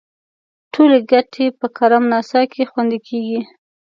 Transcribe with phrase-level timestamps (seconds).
[0.73, 3.39] ټولې ګټې په کرم ناسا کې خوندي کیږي.